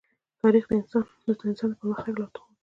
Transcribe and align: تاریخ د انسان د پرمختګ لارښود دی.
تاریخ 0.41 0.63
د 0.67 0.71
انسان 0.79 1.03
د 1.73 1.73
پرمختګ 1.79 2.13
لارښود 2.19 2.45
دی. 2.51 2.55